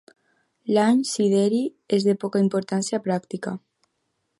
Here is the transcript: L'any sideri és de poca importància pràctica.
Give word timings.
L'any 0.77 1.03
sideri 1.11 1.61
és 1.99 2.09
de 2.09 2.17
poca 2.25 2.45
importància 2.49 3.05
pràctica. 3.11 3.57